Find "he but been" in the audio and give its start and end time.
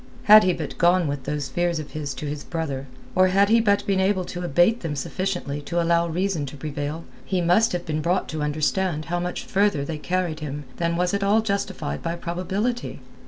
3.49-3.99